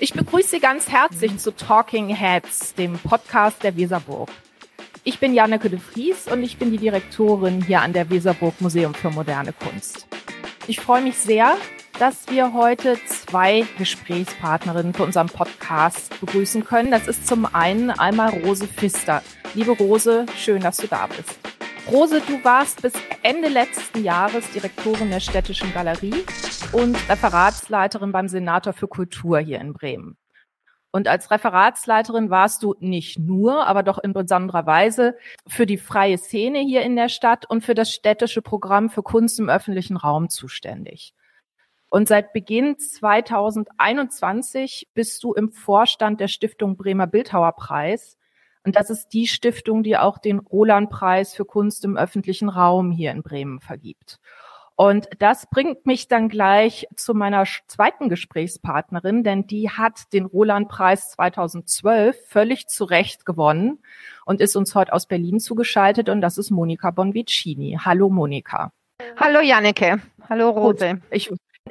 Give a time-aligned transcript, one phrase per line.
[0.00, 4.30] Ich begrüße Sie ganz herzlich zu Talking Heads, dem Podcast der Weserburg.
[5.02, 8.94] Ich bin Janneke de Vries und ich bin die Direktorin hier an der Weserburg Museum
[8.94, 10.06] für moderne Kunst.
[10.68, 11.56] Ich freue mich sehr,
[11.98, 16.92] dass wir heute zwei Gesprächspartnerinnen für unseren Podcast begrüßen können.
[16.92, 19.20] Das ist zum einen einmal Rose Pfister.
[19.54, 21.40] Liebe Rose, schön, dass du da bist.
[21.90, 22.92] Rose, du warst bis
[23.24, 26.24] Ende letzten Jahres Direktorin der Städtischen Galerie
[26.72, 30.16] und Referatsleiterin beim Senator für Kultur hier in Bremen.
[30.90, 36.18] Und als Referatsleiterin warst du nicht nur, aber doch in besonderer Weise für die freie
[36.18, 40.28] Szene hier in der Stadt und für das städtische Programm für Kunst im öffentlichen Raum
[40.28, 41.14] zuständig.
[41.90, 48.16] Und seit Beginn 2021 bist du im Vorstand der Stiftung Bremer Bildhauerpreis,
[48.64, 53.12] und das ist die Stiftung, die auch den Roland-Preis für Kunst im öffentlichen Raum hier
[53.12, 54.20] in Bremen vergibt.
[54.80, 61.10] Und das bringt mich dann gleich zu meiner zweiten Gesprächspartnerin, denn die hat den Roland-Preis
[61.10, 63.80] 2012 völlig zu Recht gewonnen
[64.24, 67.76] und ist uns heute aus Berlin zugeschaltet und das ist Monika Bonvicini.
[67.84, 68.70] Hallo Monika.
[69.16, 70.00] Hallo Janneke.
[70.28, 71.00] Hallo Rose.
[71.10, 71.28] Ich,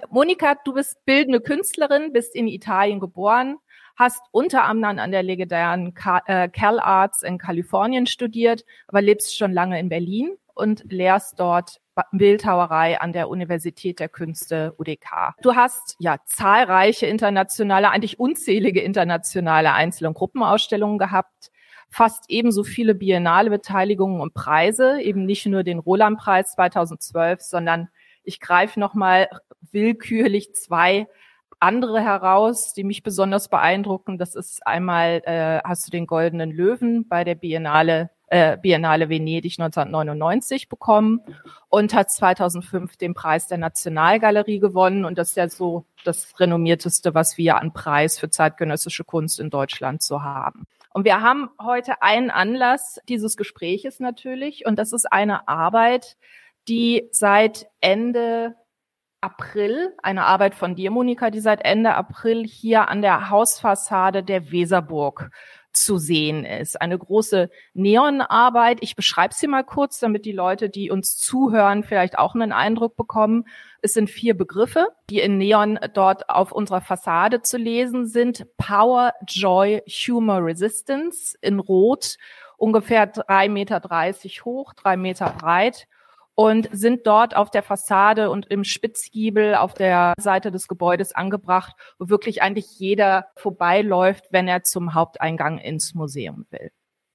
[0.10, 3.56] Monika, du bist bildende Künstlerin, bist in Italien geboren,
[3.96, 5.94] hast unter anderem an der legendären
[6.26, 11.80] äh, Cal Arts in Kalifornien studiert, aber lebst schon lange in Berlin und lehrst dort
[12.12, 15.36] Bildhauerei an der Universität der Künste UDK.
[15.42, 21.52] Du hast ja zahlreiche internationale, eigentlich unzählige internationale Einzel- und Gruppenausstellungen gehabt,
[21.90, 27.90] fast ebenso viele biennale Beteiligungen und Preise, eben nicht nur den Roland-Preis 2012, sondern
[28.24, 29.30] ich greife nochmal
[29.72, 31.08] willkürlich zwei
[31.60, 34.18] andere heraus, die mich besonders beeindrucken.
[34.18, 39.60] Das ist einmal, äh, hast du den Goldenen Löwen bei der Biennale, äh, Biennale Venedig
[39.60, 41.22] 1999 bekommen
[41.70, 45.06] und hat 2005 den Preis der Nationalgalerie gewonnen.
[45.06, 49.50] Und das ist ja so das renommierteste, was wir an Preis für zeitgenössische Kunst in
[49.50, 50.66] Deutschland so haben.
[50.94, 54.66] Und wir haben heute einen Anlass dieses Gespräches natürlich.
[54.66, 56.18] Und das ist eine Arbeit,
[56.68, 58.56] die seit Ende
[59.22, 64.52] April, eine Arbeit von dir, Monika, die seit Ende April hier an der Hausfassade der
[64.52, 65.32] Weserburg
[65.84, 66.82] zu sehen ist.
[66.82, 68.80] Eine große Neonarbeit.
[68.82, 72.96] Ich beschreibe sie mal kurz, damit die Leute, die uns zuhören, vielleicht auch einen Eindruck
[72.96, 73.46] bekommen.
[73.82, 78.46] Es sind vier Begriffe, die in Neon dort auf unserer Fassade zu lesen sind.
[78.58, 82.18] Power, Joy, Humor, Resistance in Rot,
[82.58, 85.88] ungefähr drei Meter dreißig hoch, drei Meter breit
[86.40, 91.76] und sind dort auf der Fassade und im Spitzgiebel auf der Seite des Gebäudes angebracht,
[91.98, 96.70] wo wirklich eigentlich jeder vorbeiläuft, wenn er zum Haupteingang ins Museum will.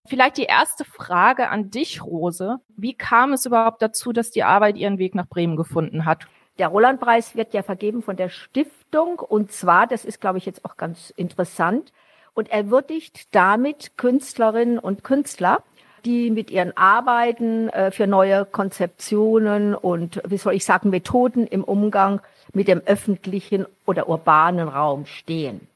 [0.09, 2.56] Vielleicht die erste Frage an dich, Rose.
[2.77, 6.27] Wie kam es überhaupt dazu, dass die Arbeit ihren Weg nach Bremen gefunden hat?
[6.59, 10.65] Der Roland-Preis wird ja vergeben von der Stiftung und zwar, das ist, glaube ich, jetzt
[10.65, 11.93] auch ganz interessant,
[12.34, 15.62] und er würdigt damit Künstlerinnen und Künstler,
[16.05, 21.65] die mit ihren Arbeiten äh, für neue Konzeptionen und, wie soll ich sagen, Methoden im
[21.65, 22.21] Umgang
[22.53, 25.67] mit dem öffentlichen oder urbanen Raum stehen.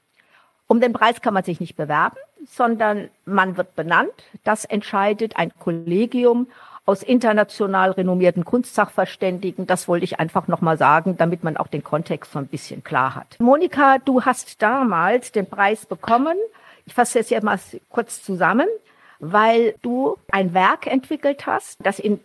[0.66, 2.16] Um den Preis kann man sich nicht bewerben,
[2.48, 4.12] sondern man wird benannt.
[4.44, 6.48] Das entscheidet ein Kollegium
[6.84, 9.66] aus international renommierten Kunstsachverständigen.
[9.66, 13.14] Das wollte ich einfach nochmal sagen, damit man auch den Kontext so ein bisschen klar
[13.14, 13.38] hat.
[13.40, 16.36] Monika, du hast damals den Preis bekommen.
[16.84, 17.58] Ich fasse jetzt mal
[17.88, 18.68] kurz zusammen
[19.18, 22.20] weil du ein Werk entwickelt hast, das in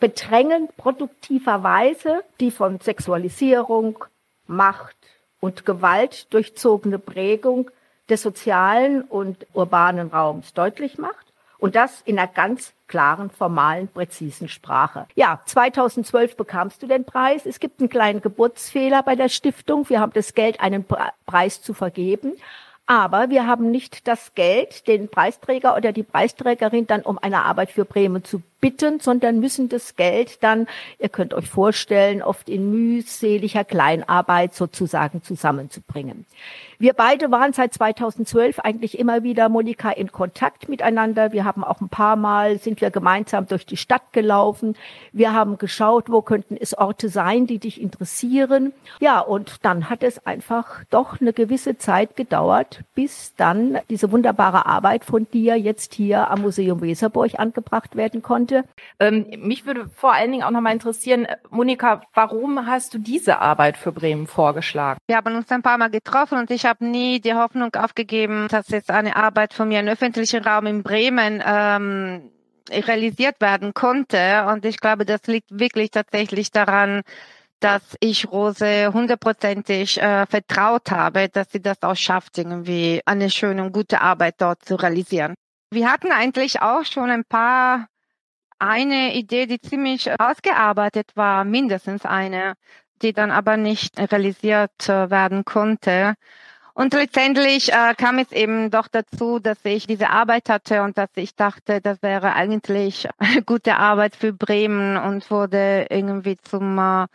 [0.00, 4.04] bedrängend produktiver Weise die von Sexualisierung,
[4.46, 4.96] Macht
[5.40, 7.70] und Gewalt durchzogene Prägung
[8.08, 11.26] des sozialen und urbanen Raums deutlich macht
[11.58, 15.06] und das in einer ganz klaren, formalen, präzisen Sprache.
[15.14, 17.44] Ja, 2012 bekamst du den Preis.
[17.44, 19.88] Es gibt einen kleinen Geburtsfehler bei der Stiftung.
[19.90, 20.84] Wir haben das Geld, einen
[21.26, 22.32] Preis zu vergeben.
[22.90, 27.70] Aber wir haben nicht das Geld, den Preisträger oder die Preisträgerin dann um eine Arbeit
[27.70, 30.66] für Bremen zu bitten, sondern müssen das Geld dann,
[30.98, 36.26] ihr könnt euch vorstellen, oft in mühseliger Kleinarbeit sozusagen zusammenzubringen.
[36.80, 41.32] Wir beide waren seit 2012 eigentlich immer wieder, Monika, in Kontakt miteinander.
[41.32, 44.76] Wir haben auch ein paar Mal, sind wir gemeinsam durch die Stadt gelaufen.
[45.12, 48.72] Wir haben geschaut, wo könnten es Orte sein, die dich interessieren.
[49.00, 54.66] Ja, und dann hat es einfach doch eine gewisse Zeit gedauert, bis dann diese wunderbare
[54.66, 58.47] Arbeit von dir jetzt hier am Museum Weserburg angebracht werden konnte.
[59.00, 63.38] Ähm, mich würde vor allen Dingen auch noch mal interessieren, Monika, warum hast du diese
[63.38, 64.98] Arbeit für Bremen vorgeschlagen?
[65.06, 68.68] Wir haben uns ein paar Mal getroffen und ich habe nie die Hoffnung aufgegeben, dass
[68.68, 72.30] jetzt eine Arbeit von mir im öffentlichen Raum in Bremen ähm,
[72.70, 74.46] realisiert werden konnte.
[74.48, 77.02] Und ich glaube, das liegt wirklich tatsächlich daran,
[77.60, 83.64] dass ich Rose hundertprozentig äh, vertraut habe, dass sie das auch schafft, irgendwie eine schöne
[83.64, 85.34] und gute Arbeit dort zu realisieren.
[85.70, 87.88] Wir hatten eigentlich auch schon ein paar,
[88.58, 92.54] eine Idee, die ziemlich ausgearbeitet war, mindestens eine,
[93.02, 96.14] die dann aber nicht realisiert äh, werden konnte.
[96.74, 101.10] Und letztendlich äh, kam es eben doch dazu, dass ich diese Arbeit hatte und dass
[101.16, 103.08] ich dachte, das wäre eigentlich
[103.46, 107.06] gute Arbeit für Bremen und wurde irgendwie zum äh,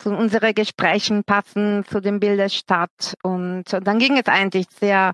[0.00, 3.14] zu unseren Gesprächen passen, zu dem Bild der Stadt.
[3.22, 5.12] Und dann ging es eigentlich sehr,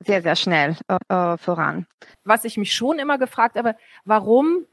[0.00, 1.86] sehr, sehr schnell äh, äh voran.
[2.24, 4.66] Was ich mich schon immer gefragt habe, warum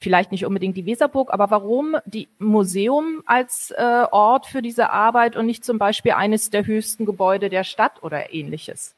[0.00, 5.36] vielleicht nicht unbedingt die Weserburg, aber warum die Museum als äh, Ort für diese Arbeit
[5.36, 8.96] und nicht zum Beispiel eines der höchsten Gebäude der Stadt oder ähnliches?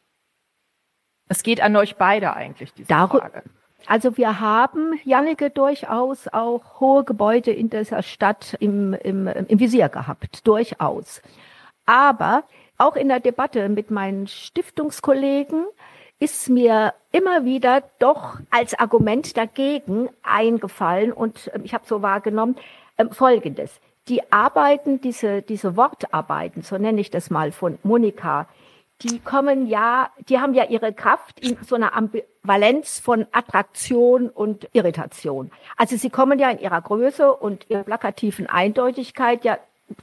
[1.29, 3.43] Es geht an euch beide eigentlich, diese Dar Frage.
[3.87, 9.89] Also wir haben, Janneke, durchaus auch hohe Gebäude in dieser Stadt im, im, im Visier
[9.89, 11.21] gehabt, durchaus.
[11.85, 12.45] Aber
[12.79, 15.67] auch in der Debatte mit meinen Stiftungskollegen
[16.23, 22.55] ist mir immer wieder doch als Argument dagegen eingefallen und ähm, ich habe so wahrgenommen,
[22.97, 23.81] ähm, Folgendes.
[24.07, 28.47] Die Arbeiten, diese, diese Wortarbeiten, so nenne ich das mal von Monika,
[29.01, 34.69] die kommen ja, die haben ja ihre Kraft in so einer Ambivalenz von Attraktion und
[34.75, 35.51] Irritation.
[35.77, 39.59] Also sie kommen ja in ihrer Größe und ihrer plakativen Eindeutigkeit ja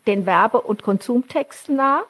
[0.05, 2.03] den Werbe- und Konsumtexten nah.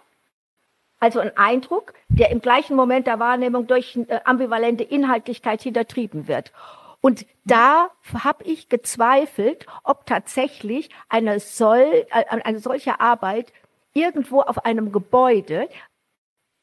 [0.99, 6.51] Also ein Eindruck, der im gleichen Moment der Wahrnehmung durch äh, ambivalente Inhaltlichkeit hintertrieben wird.
[7.01, 13.53] Und da habe ich gezweifelt, ob tatsächlich eine, soll, äh, eine solche Arbeit
[13.93, 15.69] irgendwo auf einem Gebäude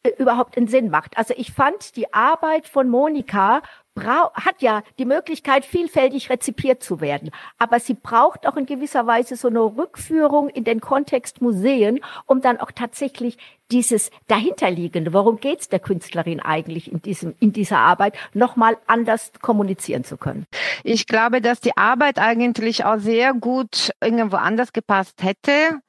[0.03, 1.17] äh, überhaupt einen Sinn macht.
[1.17, 3.63] Also ich fand die Arbeit von Monika
[3.97, 7.31] hat ja die Möglichkeit, vielfältig rezipiert zu werden.
[7.59, 12.41] Aber sie braucht auch in gewisser Weise so eine Rückführung in den Kontext Museen, um
[12.41, 13.39] dann auch tatsächlich
[13.71, 20.05] dieses dahinterliegende, worum geht's der Künstlerin eigentlich in diesem, in dieser Arbeit, nochmal anders kommunizieren
[20.05, 20.47] zu können.
[20.85, 25.81] Ich glaube, dass die Arbeit eigentlich auch sehr gut irgendwo anders gepasst hätte,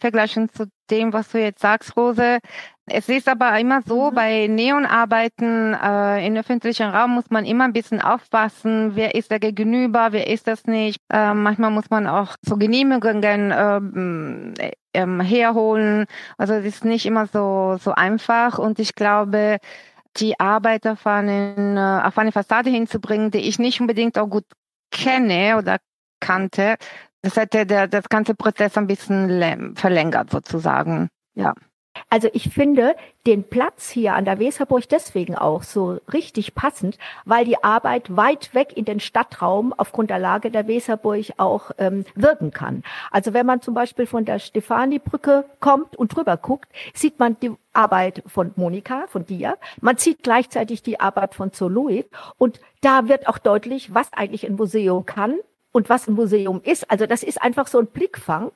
[0.00, 2.38] vergleichen zu dem, was du jetzt sagst, Rose.
[2.86, 4.14] Es ist aber immer so, mhm.
[4.14, 9.38] bei Neonarbeiten äh, im öffentlichen Raum muss man immer ein bisschen aufpassen, wer ist da
[9.38, 10.98] gegenüber, wer ist das nicht.
[11.12, 14.54] Äh, manchmal muss man auch so Genehmigungen ähm,
[14.92, 16.06] ähm, herholen.
[16.36, 19.58] Also es ist nicht immer so, so einfach und ich glaube,
[20.16, 24.44] die Arbeit auf, einen, äh, auf eine Fassade hinzubringen, die ich nicht unbedingt auch gut
[24.90, 25.78] kenne oder
[26.20, 26.76] kannte,
[27.22, 31.08] das hätte der, das ganze Prozess ein bisschen verlängert sozusagen.
[31.34, 31.54] Ja.
[32.08, 32.94] Also ich finde
[33.26, 38.54] den Platz hier an der Weserburg deswegen auch so richtig passend, weil die Arbeit weit
[38.54, 42.82] weg in den Stadtraum aufgrund der Lage der Weserburg auch ähm, wirken kann.
[43.10, 47.52] Also wenn man zum Beispiel von der Stefani-Brücke kommt und drüber guckt, sieht man die
[47.72, 49.58] Arbeit von Monika, von dir.
[49.80, 52.08] Man sieht gleichzeitig die Arbeit von Zoloid
[52.38, 55.38] und da wird auch deutlich, was eigentlich ein Museum kann
[55.72, 56.90] und was ein Museum ist.
[56.90, 58.52] Also das ist einfach so ein Blickfang.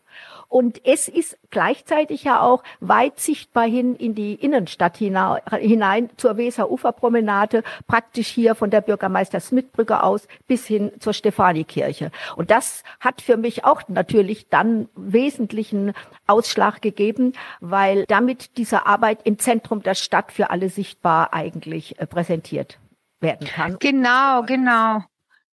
[0.49, 7.63] Und es ist gleichzeitig ja auch weit sichtbar hin in die Innenstadt hinein, zur Weser-Ufer-Promenade,
[7.87, 12.11] praktisch hier von der Bürgermeister-Smith-Brücke aus bis hin zur Stefanikirche.
[12.37, 15.93] Und das hat für mich auch natürlich dann wesentlichen
[16.27, 22.07] Ausschlag gegeben, weil damit diese Arbeit im Zentrum der Stadt für alle sichtbar eigentlich äh,
[22.07, 22.79] präsentiert
[23.21, 23.79] werden kann.
[23.81, 25.03] Genau, genau.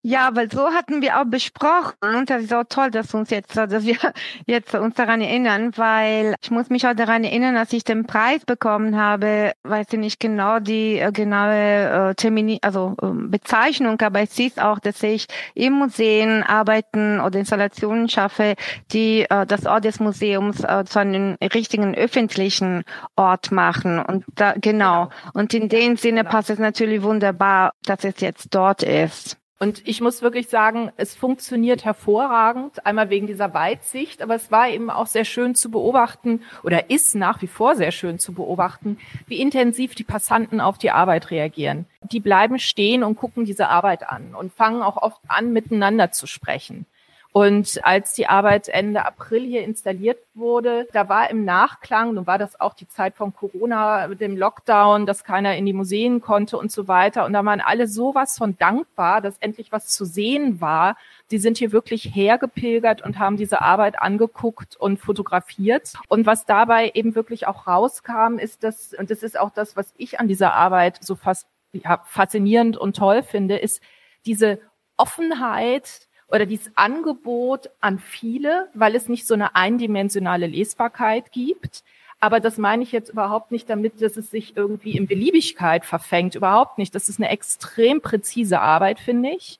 [0.04, 3.56] Ja, weil so hatten wir auch besprochen und das ist auch toll, dass uns jetzt,
[3.56, 3.96] dass wir
[4.46, 8.44] jetzt uns daran erinnern, weil ich muss mich auch daran erinnern, dass ich den Preis
[8.44, 14.22] bekommen habe, weiß ich nicht genau die äh, genaue äh, Termini, also äh, Bezeichnung, aber
[14.22, 18.56] es ist auch, dass ich im Museen Arbeiten oder Installationen schaffe,
[18.90, 22.82] die äh, das Ort des Museums äh, zu einem richtigen öffentlichen
[23.14, 25.10] Ort machen und da genau, genau.
[25.34, 29.38] und in dem Sinne passt es natürlich wunderbar, dass es jetzt dort ist.
[29.62, 34.68] Und ich muss wirklich sagen, es funktioniert hervorragend, einmal wegen dieser Weitsicht, aber es war
[34.68, 38.98] eben auch sehr schön zu beobachten oder ist nach wie vor sehr schön zu beobachten,
[39.28, 41.86] wie intensiv die Passanten auf die Arbeit reagieren.
[42.10, 46.26] Die bleiben stehen und gucken diese Arbeit an und fangen auch oft an, miteinander zu
[46.26, 46.84] sprechen.
[47.32, 52.36] Und als die Arbeit Ende April hier installiert wurde, da war im Nachklang, nun war
[52.36, 56.70] das auch die Zeit von Corona dem Lockdown, dass keiner in die Museen konnte und
[56.70, 57.24] so weiter.
[57.24, 60.96] Und da waren alle sowas von dankbar, dass endlich was zu sehen war.
[61.30, 65.94] Die sind hier wirklich hergepilgert und haben diese Arbeit angeguckt und fotografiert.
[66.08, 69.94] Und was dabei eben wirklich auch rauskam, ist das, und das ist auch das, was
[69.96, 73.80] ich an dieser Arbeit so fast ja, faszinierend und toll finde, ist
[74.26, 74.60] diese
[74.98, 81.84] Offenheit, oder dieses Angebot an viele, weil es nicht so eine eindimensionale Lesbarkeit gibt.
[82.20, 86.34] Aber das meine ich jetzt überhaupt nicht damit, dass es sich irgendwie in Beliebigkeit verfängt.
[86.34, 86.94] Überhaupt nicht.
[86.94, 89.58] Das ist eine extrem präzise Arbeit, finde ich.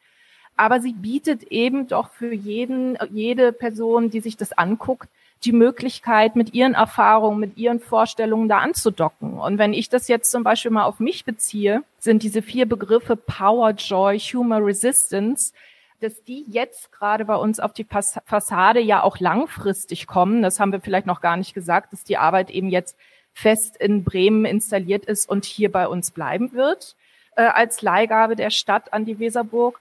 [0.56, 5.08] Aber sie bietet eben doch für jeden, jede Person, die sich das anguckt,
[5.44, 9.38] die Möglichkeit, mit ihren Erfahrungen, mit ihren Vorstellungen da anzudocken.
[9.40, 13.16] Und wenn ich das jetzt zum Beispiel mal auf mich beziehe, sind diese vier Begriffe
[13.16, 15.52] Power, Joy, Humor, Resistance,
[16.02, 20.42] dass die jetzt gerade bei uns auf die Fassade ja auch langfristig kommen.
[20.42, 22.96] Das haben wir vielleicht noch gar nicht gesagt, dass die Arbeit eben jetzt
[23.32, 26.96] fest in Bremen installiert ist und hier bei uns bleiben wird,
[27.36, 29.80] äh, als Leihgabe der Stadt an die Weserburg.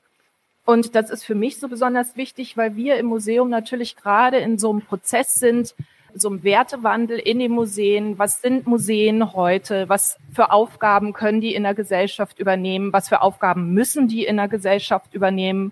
[0.63, 4.57] Und das ist für mich so besonders wichtig, weil wir im Museum natürlich gerade in
[4.57, 5.75] so einem Prozess sind,
[6.13, 8.19] so einem Wertewandel in den Museen.
[8.19, 9.89] Was sind Museen heute?
[9.89, 12.93] Was für Aufgaben können die in der Gesellschaft übernehmen?
[12.93, 15.71] Was für Aufgaben müssen die in der Gesellschaft übernehmen?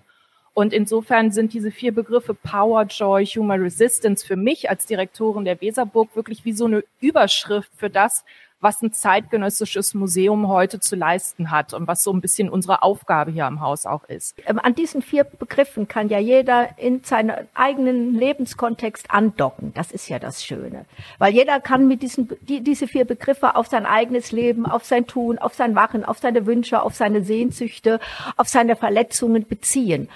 [0.52, 5.60] Und insofern sind diese vier Begriffe Power, Joy, Human Resistance für mich als Direktorin der
[5.60, 8.24] Weserburg wirklich wie so eine Überschrift für das,
[8.60, 13.30] was ein zeitgenössisches Museum heute zu leisten hat und was so ein bisschen unsere Aufgabe
[13.30, 14.34] hier am Haus auch ist.
[14.46, 19.72] Ähm, an diesen vier Begriffen kann ja jeder in seinen eigenen Lebenskontext andocken.
[19.74, 20.84] Das ist ja das Schöne.
[21.18, 25.06] Weil jeder kann mit diesen, die, diese vier Begriffe auf sein eigenes Leben, auf sein
[25.06, 27.98] Tun, auf sein Machen, auf seine Wünsche, auf seine Sehnsüchte,
[28.36, 30.08] auf seine Verletzungen beziehen.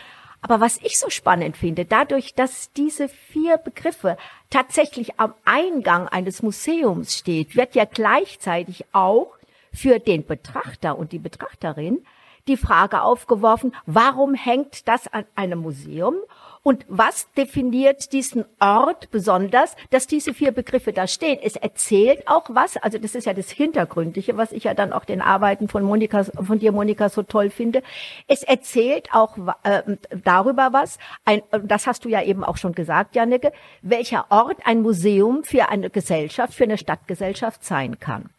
[0.45, 4.19] Aber was ich so spannend finde, dadurch, dass diese vier Begriffe
[4.51, 9.39] tatsächlich am Eingang eines Museums steht, wird ja gleichzeitig auch
[9.73, 12.05] für den Betrachter und die Betrachterin
[12.47, 16.17] die Frage aufgeworfen, warum hängt das an einem Museum
[16.65, 21.39] und was definiert diesen Ort besonders, dass diese vier Begriffe da stehen?
[21.43, 25.05] Es erzählt auch was, also das ist ja das Hintergründliche, was ich ja dann auch
[25.05, 27.83] den Arbeiten von Monika, von dir, Monika, so toll finde.
[28.29, 29.83] Es erzählt auch äh,
[30.25, 33.53] darüber was, ein, das hast du ja eben auch schon gesagt, Janneke,
[33.83, 38.31] welcher Ort ein Museum für eine Gesellschaft, für eine Stadtgesellschaft sein kann.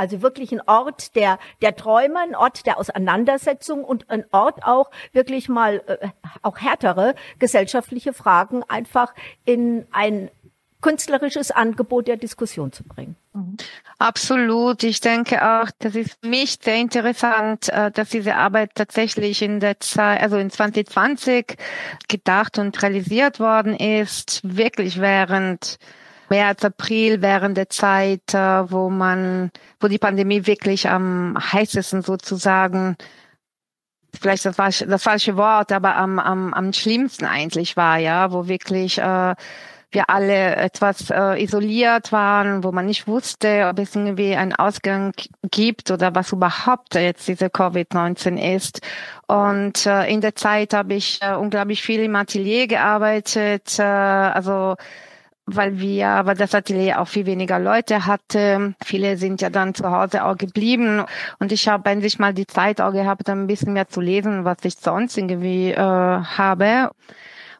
[0.00, 4.90] Also wirklich ein Ort der, der Träume, ein Ort der Auseinandersetzung und ein Ort auch
[5.12, 6.08] wirklich mal äh,
[6.40, 9.14] auch härtere gesellschaftliche Fragen einfach
[9.44, 10.30] in ein
[10.80, 13.14] künstlerisches Angebot der Diskussion zu bringen.
[13.34, 13.58] Mhm.
[13.98, 14.84] Absolut.
[14.84, 19.60] Ich denke auch, das ist für mich sehr interessant, äh, dass diese Arbeit tatsächlich in
[19.60, 21.58] der Zeit, also in 2020
[22.08, 25.78] gedacht und realisiert worden ist, wirklich während
[26.30, 32.96] März, April während der Zeit, äh, wo man, wo die Pandemie wirklich am heißesten sozusagen
[34.18, 38.48] vielleicht das, falsche, das falsche Wort, aber am, am, am schlimmsten eigentlich war, ja, wo
[38.48, 39.34] wirklich äh,
[39.92, 45.12] wir alle etwas äh, isoliert waren, wo man nicht wusste, ob es irgendwie einen Ausgang
[45.50, 48.80] gibt oder was überhaupt jetzt diese Covid-19 ist.
[49.26, 54.76] Und äh, in der Zeit habe ich äh, unglaublich viel im Atelier gearbeitet, äh, also
[55.56, 58.74] weil wir, weil das Atelier auch viel weniger Leute hatte.
[58.84, 61.04] Viele sind ja dann zu Hause auch geblieben.
[61.38, 64.58] Und ich habe endlich mal die Zeit auch gehabt, ein bisschen mehr zu lesen, was
[64.62, 66.90] ich sonst irgendwie äh, habe.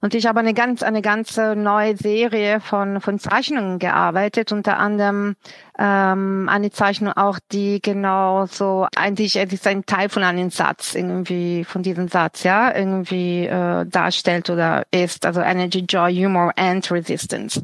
[0.02, 5.36] Und ich habe eine ganz, eine ganze neue Serie von, von Zeichnungen gearbeitet, unter anderem
[5.78, 10.94] ähm, eine Zeichnung auch, die genau so, eigentlich es ist ein Teil von einem Satz,
[10.94, 16.90] irgendwie von diesem Satz, ja, irgendwie äh, darstellt oder ist, also Energy, Joy, Humor and
[16.90, 17.62] Resistance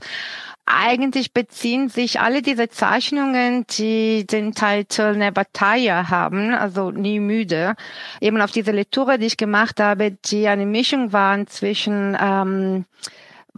[0.66, 7.76] eigentlich beziehen sich alle diese Zeichnungen, die den Titel Tire haben, also nie müde,
[8.20, 12.84] eben auf diese Lektüre, die ich gemacht habe, die eine Mischung waren zwischen ähm,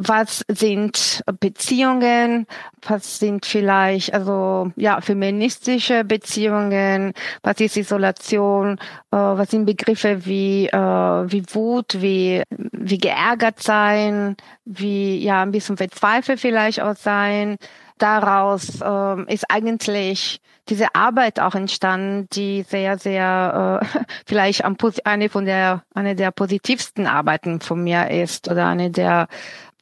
[0.00, 2.46] was sind Beziehungen,
[2.86, 8.78] was sind vielleicht also ja feministische Beziehungen, was ist Isolation,
[9.10, 15.50] äh, was sind Begriffe wie äh, wie Wut, wie wie geärgert sein, wie ja ein
[15.50, 17.56] bisschen verzweifelt vielleicht auch sein.
[17.98, 24.64] Daraus äh, ist eigentlich diese Arbeit auch entstanden, die sehr, sehr äh, vielleicht
[25.04, 29.28] eine von der eine der positivsten Arbeiten von mir ist oder eine der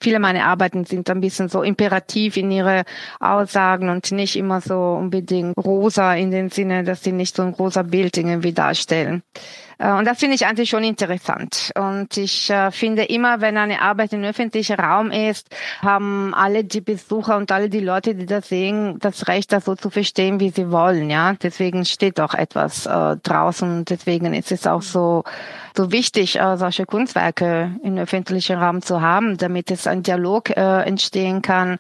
[0.01, 2.85] viele meiner Arbeiten sind ein bisschen so imperativ in ihre
[3.21, 7.53] Aussagen und nicht immer so unbedingt rosa in dem Sinne, dass sie nicht so ein
[7.53, 9.23] großer Bild irgendwie darstellen.
[9.79, 11.73] Äh, und das finde ich eigentlich schon interessant.
[11.77, 15.49] Und ich äh, finde immer, wenn eine Arbeit im öffentlichen Raum ist,
[15.83, 19.75] haben alle die Besucher und alle die Leute, die das sehen, das Recht, das so
[19.75, 21.11] zu verstehen, wie sie wollen.
[21.11, 23.85] Ja, deswegen steht auch etwas äh, draußen.
[23.85, 25.25] Deswegen ist es auch so
[25.77, 30.83] so wichtig, äh, solche Kunstwerke im öffentlichen Raum zu haben, damit es ein Dialog äh,
[30.83, 31.79] entstehen kann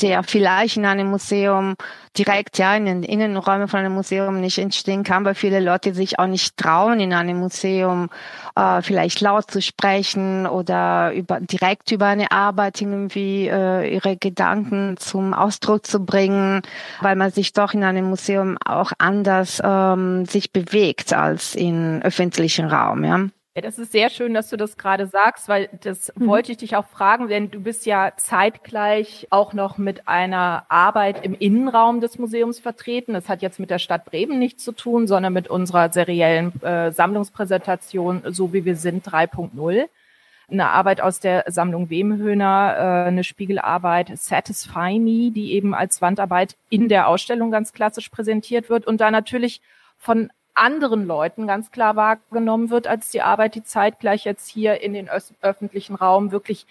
[0.00, 1.74] der vielleicht in einem Museum
[2.16, 6.18] direkt ja in den Innenräumen von einem Museum nicht entstehen kann, weil viele Leute sich
[6.18, 8.10] auch nicht trauen, in einem Museum
[8.56, 14.96] äh, vielleicht laut zu sprechen oder über, direkt über eine Arbeit irgendwie äh, ihre Gedanken
[14.98, 16.62] zum Ausdruck zu bringen,
[17.00, 22.66] weil man sich doch in einem Museum auch anders ähm, sich bewegt als in öffentlichen
[22.66, 23.04] Raum.
[23.04, 23.20] Ja.
[23.56, 26.28] Ja, das ist sehr schön, dass du das gerade sagst, weil das mhm.
[26.28, 31.24] wollte ich dich auch fragen, denn du bist ja zeitgleich auch noch mit einer Arbeit
[31.24, 33.14] im Innenraum des Museums vertreten.
[33.14, 36.92] Das hat jetzt mit der Stadt Bremen nichts zu tun, sondern mit unserer seriellen äh,
[36.92, 39.88] Sammlungspräsentation So wie wir sind 3.0.
[40.50, 46.56] Eine Arbeit aus der Sammlung Wemhöhner, äh, eine Spiegelarbeit Satisfy Me, die eben als Wandarbeit
[46.70, 49.60] in der Ausstellung ganz klassisch präsentiert wird und da natürlich
[49.98, 54.92] von anderen Leuten ganz klar wahrgenommen wird als die Arbeit, die zeitgleich jetzt hier in
[54.92, 55.08] den
[55.40, 56.66] öffentlichen Raum wirklich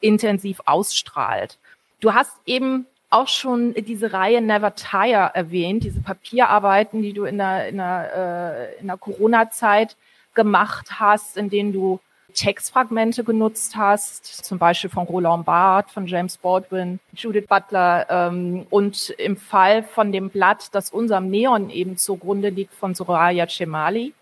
[0.00, 1.58] intensiv ausstrahlt.
[2.00, 7.38] Du hast eben auch schon diese Reihe Never Tire erwähnt, diese Papierarbeiten, die du in
[7.38, 9.96] der, in der, äh, in der Corona-Zeit
[10.34, 12.00] gemacht hast, in denen du
[12.38, 19.10] Textfragmente genutzt hast, zum Beispiel von Roland Barthes, von James Baldwin, Judith Butler ähm, und
[19.10, 24.14] im Fall von dem Blatt, das unserem Neon eben zugrunde liegt, von Soraya Cemali.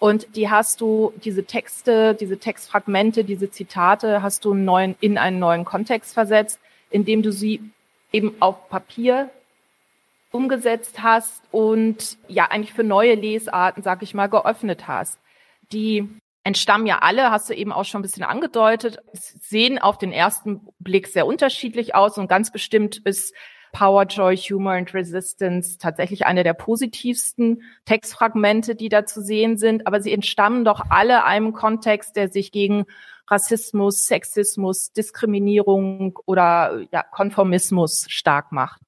[0.00, 5.38] Und die hast du, diese Texte, diese Textfragmente, diese Zitate hast du neuen, in einen
[5.38, 6.58] neuen Kontext versetzt,
[6.90, 7.60] indem du sie
[8.10, 9.30] eben auf Papier
[10.32, 15.16] umgesetzt hast und ja eigentlich für neue Lesarten, sag ich mal, geöffnet hast.
[15.70, 16.08] Die
[16.44, 20.66] entstammen ja alle, hast du eben auch schon ein bisschen angedeutet, sehen auf den ersten
[20.78, 23.34] Blick sehr unterschiedlich aus und ganz bestimmt ist
[23.72, 29.86] Power, Joy, Humor and Resistance tatsächlich eine der positivsten Textfragmente, die da zu sehen sind,
[29.86, 32.84] aber sie entstammen doch alle einem Kontext, der sich gegen
[33.28, 38.82] Rassismus, Sexismus, Diskriminierung oder ja, Konformismus stark macht.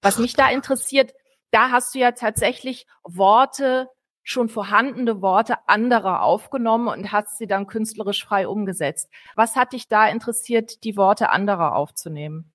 [0.00, 1.12] Was mich da interessiert,
[1.50, 3.88] da hast du ja tatsächlich Worte
[4.22, 9.10] schon vorhandene Worte anderer aufgenommen und hast sie dann künstlerisch frei umgesetzt.
[9.34, 12.52] Was hat dich da interessiert, die Worte anderer aufzunehmen?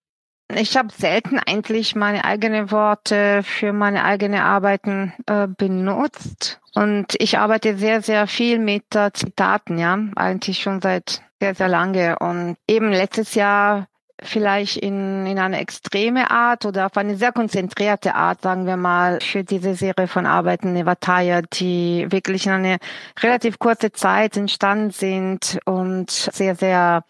[0.54, 7.40] Ich habe selten eigentlich meine eigenen Worte für meine eigenen Arbeiten äh, benutzt und ich
[7.40, 12.58] arbeite sehr, sehr viel mit äh, Zitaten, ja, eigentlich schon seit sehr, sehr lange und
[12.68, 13.88] eben letztes Jahr
[14.22, 19.20] vielleicht in, in eine extreme Art oder auf eine sehr konzentrierte Art, sagen wir mal,
[19.22, 22.78] für diese Serie von Arbeiten Nevataya, die wirklich in eine
[23.22, 27.04] relativ kurze Zeit entstanden sind und sehr, sehr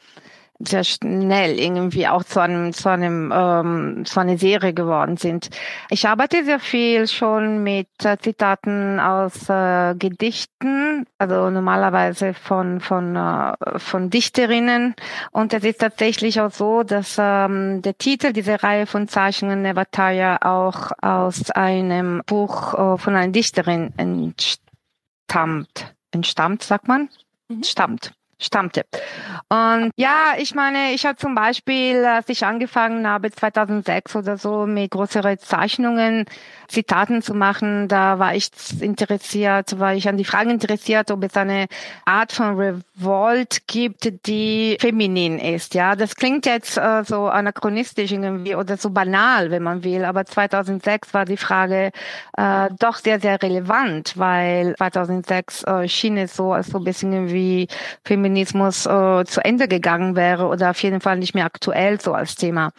[0.59, 5.49] sehr schnell irgendwie auch zu einem zu einem ähm, zu einer Serie geworden sind.
[5.89, 13.15] Ich arbeite sehr viel schon mit äh, Zitaten aus äh, Gedichten, also normalerweise von von
[13.15, 14.95] äh, von Dichterinnen
[15.31, 20.37] und es ist tatsächlich auch so, dass ähm, der Titel dieser Reihe von Zeichnungen Nevataya
[20.41, 25.95] auch aus einem Buch äh, von einer Dichterin entstammt.
[26.11, 27.09] Entstammt, sagt man?
[27.49, 27.63] Mhm.
[27.63, 28.83] Stammt stammte.
[29.49, 34.65] Und ja, ich meine, ich habe zum Beispiel, als ich angefangen habe, 2006 oder so,
[34.65, 36.25] mit größeren Zeichnungen,
[36.67, 38.49] Zitaten zu machen, da war ich
[38.81, 41.67] interessiert, war ich an die Frage interessiert, ob es eine
[42.05, 45.75] Art von Revolt gibt, die feminin ist.
[45.75, 50.25] Ja, das klingt jetzt äh, so anachronistisch irgendwie oder so banal, wenn man will, aber
[50.25, 51.91] 2006 war die Frage
[52.35, 57.13] äh, doch sehr, sehr relevant, weil 2006 äh, schien es so, als so ein bisschen
[57.13, 57.67] irgendwie
[58.03, 62.13] feminin Feminismus äh, zu Ende gegangen wäre oder auf jeden Fall nicht mehr aktuell so
[62.13, 62.71] als Thema.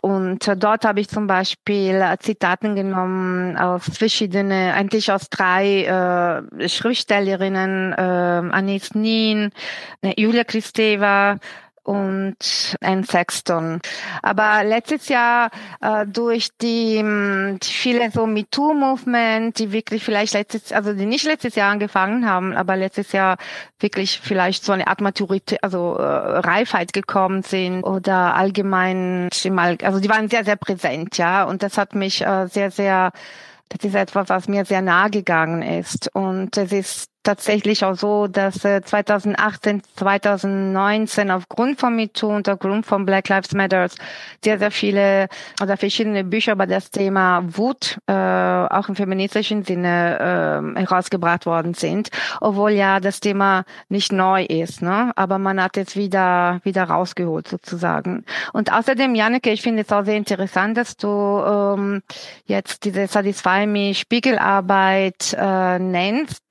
[0.00, 5.84] Und äh, dort habe ich zum Beispiel äh, Zitaten genommen aus verschiedene, eigentlich aus drei
[6.58, 9.50] äh, Schriftstellerinnen, äh, Anis Nin,
[10.00, 11.36] äh, Julia Kristeva,
[11.84, 12.36] und
[12.80, 13.80] ein Sexton.
[14.22, 20.72] Aber letztes Jahr äh, durch die, hm, die viele so MeToo-Movement, die wirklich vielleicht letztes,
[20.72, 23.36] also die nicht letztes Jahr angefangen haben, aber letztes Jahr
[23.78, 29.28] wirklich vielleicht so eine Art Maturität, also äh, Reifheit gekommen sind oder allgemein,
[29.82, 31.44] also die waren sehr, sehr präsent, ja.
[31.44, 33.12] Und das hat mich äh, sehr, sehr
[33.68, 36.14] das ist etwas, was mir sehr nahe gegangen ist.
[36.14, 42.86] Und es ist tatsächlich auch so, dass 2018, äh, 2019 aufgrund von MeToo und aufgrund
[42.86, 43.96] von Black Lives Matters
[44.44, 45.28] sehr, sehr viele
[45.60, 51.74] oder verschiedene Bücher über das Thema Wut äh, auch im feministischen Sinne äh, herausgebracht worden
[51.74, 52.10] sind,
[52.40, 55.12] obwohl ja das Thema nicht neu ist, ne?
[55.16, 58.24] aber man hat es wieder wieder rausgeholt sozusagen.
[58.52, 62.02] Und außerdem, Janneke, ich finde es auch sehr interessant, dass du ähm,
[62.46, 66.44] jetzt diese Satisfy Me Spiegelarbeit äh, nennst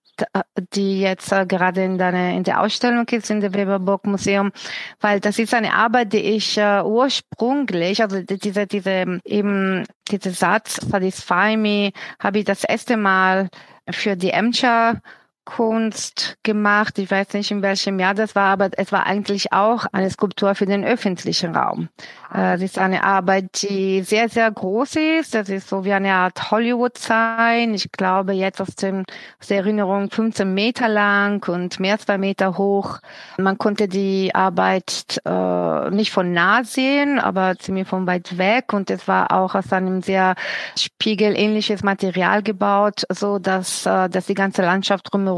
[0.73, 4.51] die jetzt äh, gerade in, deine, in der Ausstellung ist in der Weberburg Museum,
[4.99, 10.75] weil das ist eine Arbeit, die ich äh, ursprünglich, also diese, diese eben dieser Satz
[10.75, 13.49] Satisfy Me, habe ich das erste Mal
[13.89, 15.01] für die Emscher
[15.45, 16.97] Kunst gemacht.
[16.99, 20.55] Ich weiß nicht, in welchem Jahr das war, aber es war eigentlich auch eine Skulptur
[20.55, 21.89] für den öffentlichen Raum.
[22.31, 25.35] Das äh, ist eine Arbeit, die sehr, sehr groß ist.
[25.35, 27.73] Das ist so wie eine Art Hollywood-Sign.
[27.73, 29.03] Ich glaube jetzt aus, dem,
[29.39, 32.99] aus der Erinnerung 15 Meter lang und mehr als zwei Meter hoch.
[33.37, 38.73] Man konnte die Arbeit äh, nicht von nah sehen, aber ziemlich von weit weg.
[38.73, 40.35] Und es war auch aus einem sehr
[40.77, 45.32] spiegelähnliches Material gebaut, so dass, äh, dass die ganze Landschaft drumherum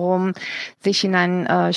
[0.83, 1.73] sich hinein äh,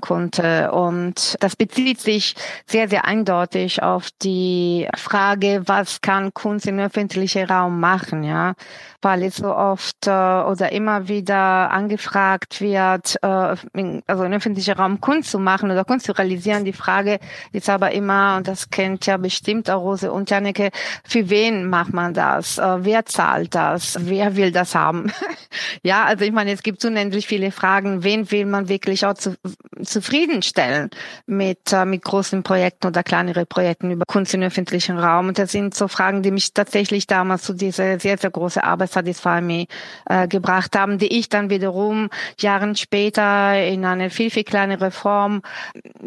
[0.00, 0.72] konnte.
[0.72, 2.34] Und das bezieht sich
[2.66, 8.54] sehr, sehr eindeutig auf die Frage, was kann Kunst im öffentlichen Raum machen, ja,
[9.00, 14.74] weil es so oft äh, oder immer wieder angefragt wird, äh, in, also im öffentlichen
[14.74, 16.64] Raum Kunst zu machen oder Kunst zu realisieren.
[16.64, 17.20] Die Frage
[17.52, 20.70] ist aber immer, und das kennt ja bestimmt auch Rose und Janneke,
[21.04, 22.58] für wen macht man das?
[22.58, 23.96] Äh, wer zahlt das?
[24.00, 25.12] Wer will das haben?
[25.82, 29.36] ja, also ich meine, es gibt unendlich viele Fragen, wen will man wirklich auch zu,
[29.80, 30.90] zufriedenstellen
[31.26, 35.28] mit, äh, mit großen Projekten oder kleineren Projekten über Kunst in öffentlichen Raum.
[35.28, 38.87] Und das sind so Fragen, die mich tatsächlich damals zu dieser sehr, sehr große Arbeit
[38.88, 39.66] Satisfy Me
[40.06, 45.42] äh, gebracht haben, die ich dann wiederum Jahren später in eine viel, viel kleinere Form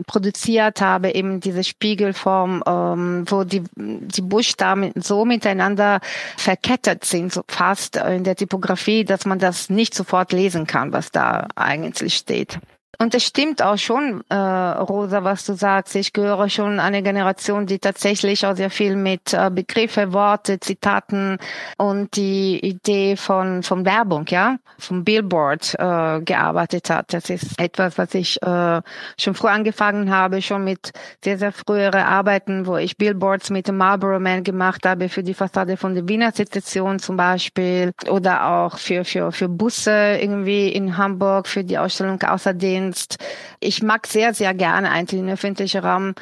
[0.08, 6.00] produziert habe, eben diese Spiegelform, ähm, wo die, die Buchstaben so miteinander
[6.38, 11.12] verkettet sind, so fast in der Typografie, dass man das nicht sofort lesen kann, was
[11.12, 12.60] da eigentlich steht.
[13.00, 15.96] Und es stimmt auch schon, äh, Rosa, was du sagst.
[15.96, 21.38] Ich gehöre schon eine Generation, die tatsächlich auch sehr viel mit äh, Begriffe, Worte, Zitaten
[21.78, 27.14] und die Idee von, von Werbung, ja, vom Billboard äh, gearbeitet hat.
[27.14, 28.82] Das ist etwas, was ich äh,
[29.18, 30.92] schon früh angefangen habe, schon mit
[31.24, 35.34] sehr, sehr frühere Arbeiten, wo ich Billboards mit dem Marlboro Man gemacht habe für die
[35.34, 40.98] Fassade von der Wiener Sezession zum Beispiel oder auch für, für, für Busse irgendwie in
[40.98, 43.17] Hamburg, für die Ausstellung außerdem kannst.
[43.60, 46.13] Ich mag sehr, sehr gerne eigentlich in öffentlichen Raum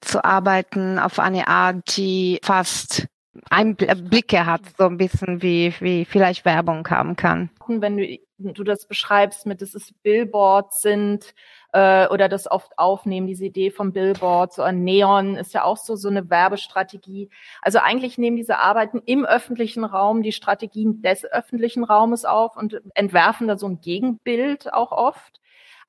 [0.00, 3.06] zu arbeiten auf eine Art, die fast
[3.48, 7.50] Einblicke hat, so ein bisschen wie, wie vielleicht Werbung haben kann.
[7.66, 11.34] Wenn du, du das beschreibst mit, dass es Billboards sind,
[11.72, 15.78] äh, oder das oft aufnehmen, diese Idee vom Billboard, so ein Neon ist ja auch
[15.78, 17.30] so, so eine Werbestrategie.
[17.62, 22.82] Also eigentlich nehmen diese Arbeiten im öffentlichen Raum die Strategien des öffentlichen Raumes auf und
[22.94, 25.41] entwerfen da so ein Gegenbild auch oft.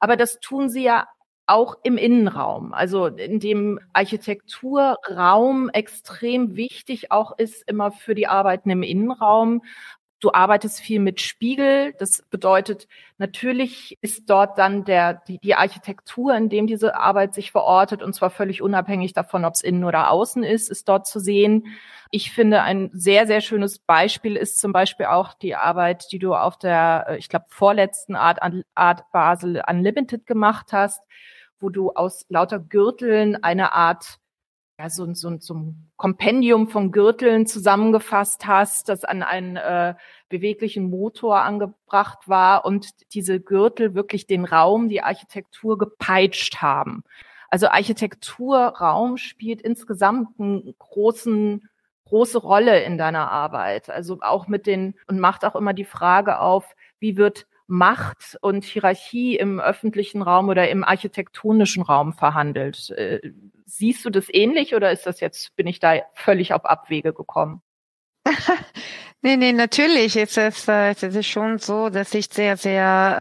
[0.03, 1.07] Aber das tun sie ja
[1.47, 8.69] auch im Innenraum, also in dem Architekturraum extrem wichtig auch ist immer für die Arbeiten
[8.69, 9.61] im Innenraum.
[10.23, 11.93] Du arbeitest viel mit Spiegel.
[11.99, 17.51] Das bedeutet, natürlich ist dort dann der, die, die Architektur, in dem diese Arbeit sich
[17.51, 21.19] verortet, und zwar völlig unabhängig davon, ob es innen oder außen ist, ist dort zu
[21.19, 21.65] sehen.
[22.09, 26.35] Ich finde, ein sehr, sehr schönes Beispiel ist zum Beispiel auch die Arbeit, die du
[26.35, 28.39] auf der, äh, ich glaube, vorletzten Art,
[28.75, 31.01] Art Basel Unlimited gemacht hast,
[31.59, 34.19] wo du aus lauter Gürteln eine Art
[34.79, 39.93] ja, so, so, so ein Kompendium von Gürteln zusammengefasst hast, das an einen äh,
[40.29, 47.03] beweglichen Motor angebracht war und diese Gürtel wirklich den Raum, die Architektur gepeitscht haben.
[47.49, 51.69] Also Architekturraum spielt insgesamt einen großen
[52.05, 53.89] große Rolle in deiner Arbeit.
[53.89, 58.65] Also auch mit den und macht auch immer die Frage auf, wie wird Macht und
[58.65, 62.91] Hierarchie im öffentlichen Raum oder im architektonischen Raum verhandelt.
[62.91, 63.31] Äh,
[63.65, 67.63] siehst du das ähnlich oder ist das jetzt, bin ich da völlig auf Abwege gekommen?
[69.23, 73.17] nee, nee, natürlich ist es, äh, es ist schon so, dass ich sehr, sehr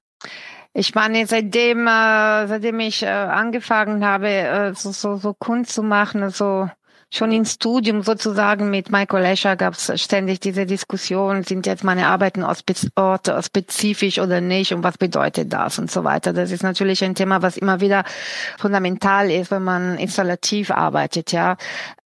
[0.74, 6.68] ich meine, seitdem, äh, seitdem ich angefangen habe, so, so, so Kunst zu machen, so
[7.12, 12.06] schon im Studium sozusagen mit Michael Escher gab es ständig diese Diskussion, sind jetzt meine
[12.06, 12.42] Arbeiten
[12.96, 16.32] Orte spezifisch oder nicht und was bedeutet das und so weiter.
[16.32, 18.04] Das ist natürlich ein Thema, was immer wieder
[18.58, 21.56] fundamental ist, wenn man installativ arbeitet, ja.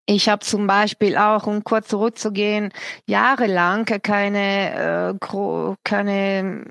[0.08, 2.72] Ich habe zum Beispiel auch, um kurz zurückzugehen,
[3.06, 6.64] jahrelang keine, äh, gro keine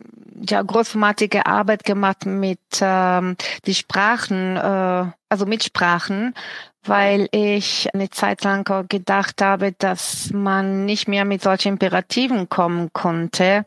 [0.50, 6.34] ja, großformatige Arbeit gemacht mit ähm, die Sprachen, äh, also mit Sprachen,
[6.88, 12.92] weil ich eine Zeit lang gedacht habe, dass man nicht mehr mit solchen Imperativen kommen
[12.94, 13.66] konnte.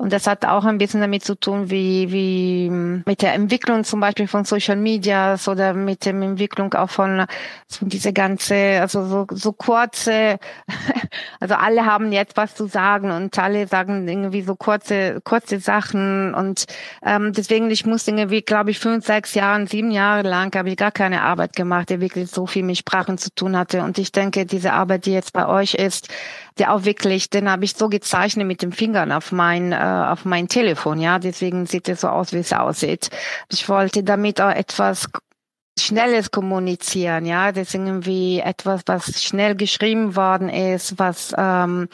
[0.00, 4.00] Und das hat auch ein bisschen damit zu tun, wie, wie mit der Entwicklung zum
[4.00, 7.26] Beispiel von Social Medias oder mit der Entwicklung auch von,
[7.68, 10.38] von diese ganze, also so, so kurze,
[11.40, 16.32] also alle haben jetzt was zu sagen und alle sagen irgendwie so kurze, kurze Sachen
[16.32, 16.64] und
[17.04, 20.78] ähm, deswegen, ich musste irgendwie, glaube ich, fünf, sechs Jahre, sieben Jahre lang habe ich
[20.78, 23.82] gar keine Arbeit gemacht, die wirklich so viel mit Sprachen zu tun hatte.
[23.82, 26.08] Und ich denke, diese Arbeit, die jetzt bei euch ist,
[26.58, 30.24] der auch wirklich, den habe ich so gezeichnet mit den Fingern auf mein, äh, auf
[30.24, 31.18] mein Telefon, ja.
[31.18, 33.10] Deswegen sieht es so aus, wie es aussieht.
[33.50, 35.06] Ich wollte damit auch etwas
[35.78, 37.52] Schnelles kommunizieren, ja.
[37.52, 41.88] Das ist irgendwie etwas, was schnell geschrieben worden ist, was ähm,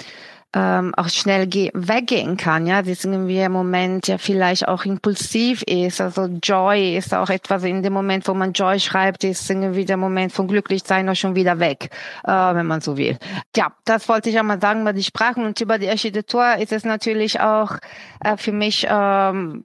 [0.55, 2.67] ähm, auch schnell weggehen kann.
[2.67, 6.01] Ja, das ist irgendwie ein Moment, der vielleicht auch impulsiv ist.
[6.01, 9.97] Also Joy ist auch etwas in dem Moment, wo man Joy schreibt, ist irgendwie der
[9.97, 11.91] Moment von Glücklichsein auch schon wieder weg,
[12.25, 13.19] äh, wenn man so will.
[13.55, 16.85] Ja, das wollte ich einmal sagen über die Sprachen und über die Architektur ist es
[16.85, 17.77] natürlich auch
[18.21, 19.65] äh, für mich, ähm,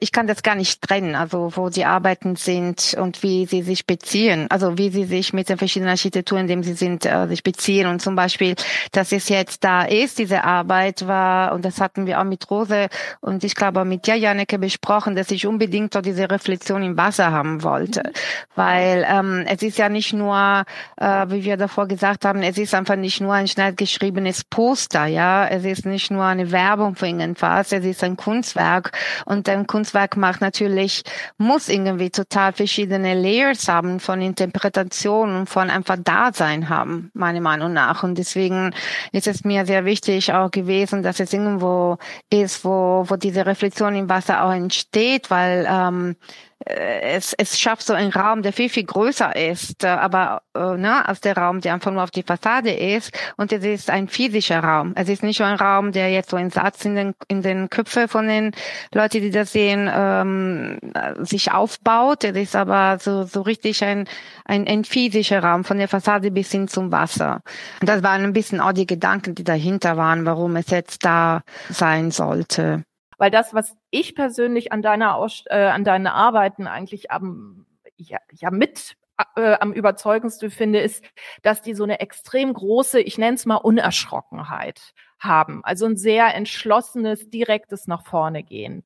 [0.00, 3.86] ich kann das gar nicht trennen, also wo die Arbeiten sind und wie sie sich
[3.86, 7.42] beziehen, also wie sie sich mit den verschiedenen Architekturen, in denen sie sind, äh, sich
[7.42, 8.54] beziehen und zum Beispiel,
[8.92, 12.88] dass es jetzt da ist, diese Arbeit war, und das hatten wir auch mit Rose
[13.20, 16.96] und ich glaube auch mit dir, Janneke, besprochen, dass ich unbedingt auch diese Reflexion im
[16.96, 18.02] Wasser haben wollte.
[18.04, 18.12] Mhm.
[18.54, 20.64] Weil ähm, es ist ja nicht nur,
[20.96, 25.06] äh, wie wir davor gesagt haben, es ist einfach nicht nur ein schnell geschriebenes Poster,
[25.06, 25.46] ja.
[25.46, 28.92] Es ist nicht nur eine Werbung für irgendwas, es ist ein Kunstwerk.
[29.24, 31.02] Und ein Kunstwerk macht natürlich,
[31.36, 37.72] muss irgendwie total verschiedene Layers haben von Interpretation und von einfach Dasein haben, meiner Meinung
[37.72, 38.02] nach.
[38.02, 38.74] Und deswegen
[39.12, 41.98] ist es mir sehr wichtig, wichtig auch gewesen, dass es irgendwo
[42.30, 47.86] ist, wo, wo diese Reflexion im Wasser auch entsteht, weil ähm, äh, es, es schafft
[47.86, 51.60] so einen Raum, der viel, viel größer ist, äh, aber äh, ne, als der Raum,
[51.60, 53.12] der einfach nur auf die Fassade ist.
[53.36, 54.92] Und es ist ein physischer Raum.
[54.96, 57.70] Es ist nicht nur ein Raum, der jetzt so ein Satz in den, in den
[57.70, 58.52] Köpfen von den
[58.92, 60.78] Leuten, die das sehen, ähm,
[61.20, 62.24] sich aufbaut.
[62.24, 64.08] Es ist aber so, so richtig ein,
[64.44, 67.40] ein, ein physischer Raum, von der Fassade bis hin zum Wasser.
[67.80, 71.42] Und das waren ein bisschen auch die Gedanken, die dahinter waren, warum es jetzt da
[71.70, 72.84] sein sollte.
[73.18, 78.18] Weil das, was ich persönlich an deiner Aus äh, an deinen Arbeiten eigentlich am ja,
[78.32, 78.96] ja mit
[79.36, 81.04] äh, am überzeugendsten finde, ist,
[81.42, 85.64] dass die so eine extrem große, ich nenne es mal Unerschrockenheit haben.
[85.64, 88.84] Also ein sehr entschlossenes, direktes nach vorne gehen.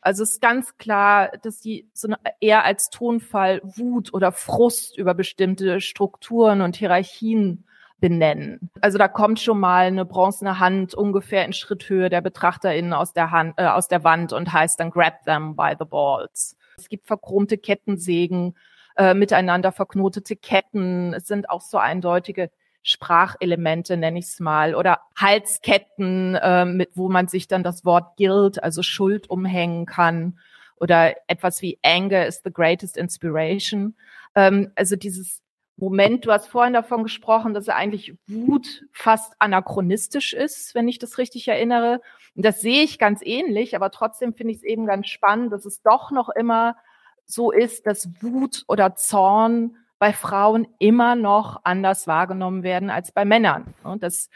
[0.00, 2.08] Also es ist ganz klar, dass die so
[2.40, 7.64] eher als Tonfall Wut oder Frust über bestimmte Strukturen und Hierarchien
[8.00, 8.70] benennen.
[8.80, 13.30] Also da kommt schon mal eine bronzene Hand ungefähr in Schritthöhe der BetrachterInnen aus der
[13.30, 16.56] Hand, äh, aus der Wand und heißt dann grab them by the balls.
[16.76, 18.56] Es gibt verchromte Kettensägen,
[18.96, 21.12] äh, miteinander verknotete Ketten.
[21.14, 22.50] Es sind auch so eindeutige
[22.82, 28.16] Sprachelemente, nenne ich es mal, oder Halsketten, äh, mit wo man sich dann das Wort
[28.16, 30.38] Guilt, also Schuld umhängen kann,
[30.76, 33.96] oder etwas wie Anger is the greatest inspiration.
[34.34, 35.42] Ähm, also dieses
[35.80, 41.18] Moment, du hast vorhin davon gesprochen, dass eigentlich Wut fast anachronistisch ist, wenn ich das
[41.18, 42.00] richtig erinnere.
[42.34, 45.64] Und das sehe ich ganz ähnlich, aber trotzdem finde ich es eben ganz spannend, dass
[45.64, 46.76] es doch noch immer
[47.26, 53.24] so ist, dass Wut oder Zorn bei Frauen immer noch anders wahrgenommen werden als bei
[53.24, 53.74] Männern.
[53.84, 54.30] Und das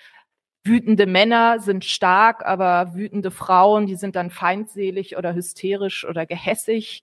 [0.62, 7.02] wütende Männer sind stark, aber wütende Frauen, die sind dann feindselig oder hysterisch oder gehässig.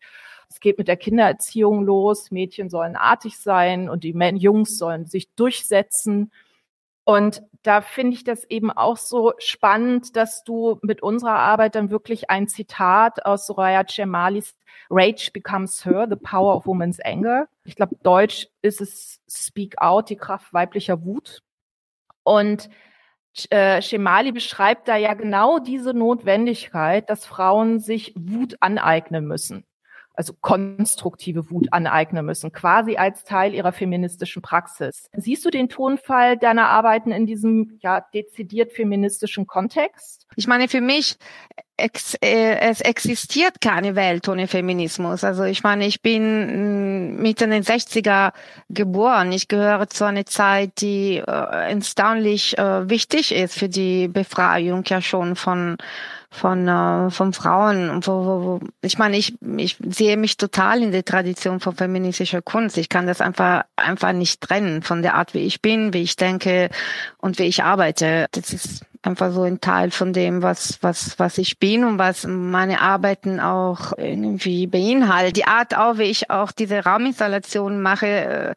[0.49, 2.31] Es geht mit der Kindererziehung los.
[2.31, 6.31] Mädchen sollen artig sein und die Jungs sollen sich durchsetzen.
[7.03, 11.89] Und da finde ich das eben auch so spannend, dass du mit unserer Arbeit dann
[11.89, 14.55] wirklich ein Zitat aus Soraya Cemalis
[14.89, 17.47] Rage becomes her, the power of woman's anger.
[17.65, 21.41] Ich glaube, Deutsch ist es Speak out, die Kraft weiblicher Wut.
[22.23, 22.69] Und
[23.49, 29.65] äh, Schemali beschreibt da ja genau diese Notwendigkeit, dass Frauen sich Wut aneignen müssen
[30.19, 35.09] also konstruktive Wut aneignen müssen, quasi als Teil ihrer feministischen Praxis.
[35.13, 40.27] Siehst du den Tonfall deiner Arbeiten in diesem ja dezidiert feministischen Kontext?
[40.35, 41.17] Ich meine, für mich
[41.77, 45.23] ex, äh, es existiert keine Welt ohne Feminismus.
[45.23, 48.33] Also ich meine, ich bin mm, Mitte den 60er
[48.67, 49.31] geboren.
[49.31, 51.21] Ich gehöre zu einer Zeit, die äh,
[51.71, 55.77] erstaunlich äh, wichtig ist für die Befreiung ja schon von
[56.31, 58.05] von, äh, von Frauen.
[58.05, 62.41] Wo, wo, wo, ich meine, ich, ich sehe mich total in der Tradition von feministischer
[62.41, 62.77] Kunst.
[62.77, 66.15] Ich kann das einfach, einfach nicht trennen von der Art, wie ich bin, wie ich
[66.15, 66.69] denke
[67.17, 68.27] und wie ich arbeite.
[68.31, 72.25] Das ist einfach so ein Teil von dem, was, was, was ich bin und was
[72.27, 75.33] meine Arbeiten auch irgendwie beinhalten.
[75.33, 78.55] Die Art auch, wie ich auch diese Rauminstallation mache, äh,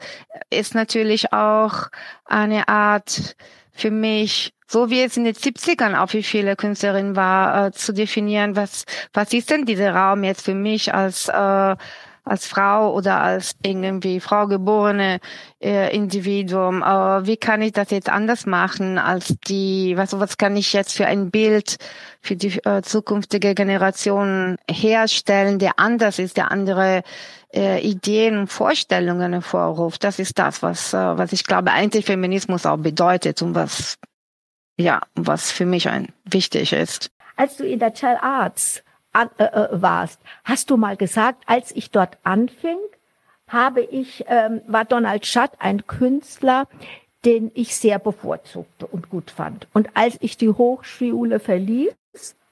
[0.51, 1.89] ist natürlich auch
[2.25, 3.37] eine Art
[3.73, 7.93] für mich, so wie es in den 70ern auch für viele Künstlerinnen war, äh, zu
[7.93, 11.77] definieren, was, was ist denn dieser Raum jetzt für mich als, äh,
[12.25, 15.19] als Frau oder als irgendwie Frau geborene
[15.61, 16.83] äh, Individuum.
[16.83, 20.97] Äh, wie kann ich das jetzt anders machen als die, was, was kann ich jetzt
[20.97, 21.77] für ein Bild
[22.23, 27.03] für die äh, zukünftige Generation herstellen, der anders ist, der andere
[27.55, 30.03] äh, Ideen und Vorstellungen hervorruft.
[30.03, 33.99] Das ist das, was, äh, was ich glaube, Antifeminismus auch bedeutet und was,
[34.83, 37.11] ja, was für mich ein wichtig ist.
[37.37, 41.73] Als du in der Child Arts an, äh, äh, warst, hast du mal gesagt, als
[41.73, 42.79] ich dort anfing,
[43.49, 46.67] habe ich, ähm, war Donald Schutt ein Künstler,
[47.25, 49.69] den ich sehr bevorzugte und gut fand.
[49.73, 51.95] Und als ich die Hochschule verließ,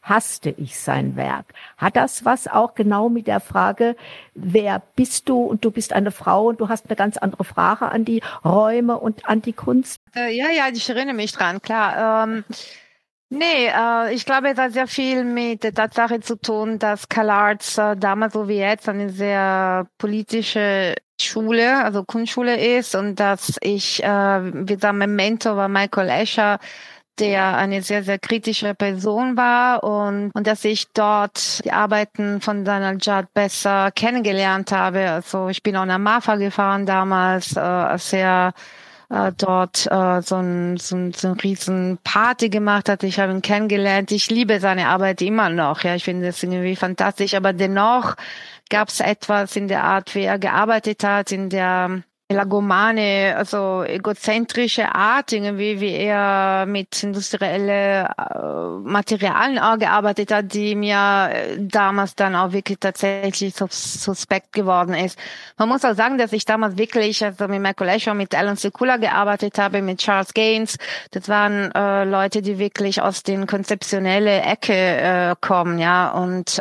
[0.03, 1.47] hasste ich sein Werk.
[1.77, 3.97] Hat das was auch genau mit der Frage,
[4.35, 7.87] wer bist du und du bist eine Frau und du hast eine ganz andere Frage
[7.87, 10.01] an die Räume und an die Kunst?
[10.15, 12.25] Äh, ja, ja, ich erinnere mich dran, klar.
[12.25, 12.45] Ähm
[13.33, 17.79] Nee, äh, ich glaube, es hat sehr viel mit der Tatsache zu tun, dass CalArts
[17.79, 24.03] äh, damals so wie jetzt eine sehr politische Schule, also Kunstschule ist und dass ich,
[24.03, 26.59] äh, wie gesagt, mein Mentor war Michael Escher,
[27.21, 32.65] der eine sehr, sehr kritische Person war und, und dass ich dort die Arbeiten von
[32.65, 35.11] Donald Judd besser kennengelernt habe.
[35.11, 38.55] Also ich bin auch nach Mafa gefahren damals, äh, sehr
[39.11, 43.03] äh, dort äh, so, ein, so, ein, so ein riesen Party gemacht hat.
[43.03, 44.13] Ich habe ihn kennengelernt.
[44.13, 45.83] Ich liebe seine Arbeit immer noch.
[45.83, 47.35] Ja, ich finde das irgendwie fantastisch.
[47.35, 48.15] Aber dennoch
[48.71, 54.95] gab es etwas in der Art, wie er gearbeitet hat, in der melagomane, also egozentrische
[54.95, 62.15] Art, irgendwie, wie er mit industrielle äh, Materialien auch gearbeitet hat, die mir äh, damals
[62.15, 65.19] dann auch wirklich tatsächlich suspekt geworden ist.
[65.59, 68.99] Man muss auch sagen, dass ich damals wirklich, also mit Michael Escher, mit Alan Sekula
[68.99, 70.77] gearbeitet habe, mit Charles Gaines.
[71.11, 76.61] Das waren äh, Leute, die wirklich aus den konzeptionelle Ecke äh, kommen, ja, und